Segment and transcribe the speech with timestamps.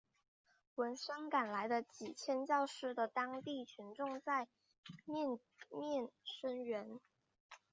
[0.77, 4.47] 闻声赶来的几千教师的当地群众在
[5.05, 5.37] 面
[5.69, 6.99] 面声援。